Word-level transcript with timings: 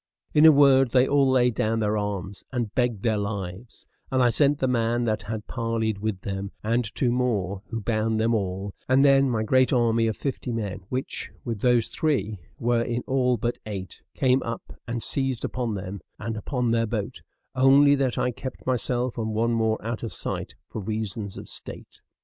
In 0.33 0.47
a 0.47 0.51
word, 0.51 0.89
they 0.89 1.07
all 1.07 1.29
laid 1.29 1.53
down 1.53 1.79
their 1.79 1.95
arms 1.95 2.43
and 2.51 2.73
begged 2.73 3.03
their 3.03 3.19
lives; 3.19 3.85
and 4.11 4.19
I 4.23 4.31
sent 4.31 4.57
the 4.57 4.67
man 4.67 5.03
that 5.03 5.21
had 5.21 5.45
parleyed 5.45 5.99
with 5.99 6.21
them, 6.21 6.49
and 6.63 6.83
two 6.95 7.11
more, 7.11 7.61
who 7.67 7.81
bound 7.81 8.19
them 8.19 8.33
all; 8.33 8.73
and 8.89 9.05
then 9.05 9.29
my 9.29 9.43
great 9.43 9.71
army 9.71 10.07
of 10.07 10.17
fifty 10.17 10.51
men, 10.51 10.79
which, 10.89 11.29
with 11.45 11.59
those 11.61 11.89
three, 11.89 12.39
were 12.57 12.81
in 12.81 13.03
all 13.05 13.37
but 13.37 13.59
eight, 13.67 14.01
came 14.15 14.41
up 14.41 14.73
and 14.87 15.03
seized 15.03 15.45
upon 15.45 15.75
them, 15.75 16.01
and 16.17 16.35
upon 16.35 16.71
their 16.71 16.87
boat; 16.87 17.21
only 17.53 17.93
that 17.93 18.17
I 18.17 18.31
kept 18.31 18.65
myself 18.65 19.19
and 19.19 19.35
one 19.35 19.51
more 19.53 19.77
out 19.85 20.01
of 20.01 20.13
sight 20.13 20.55
for 20.67 20.81
reasons 20.81 21.37
of 21.37 21.47
state. 21.47 22.01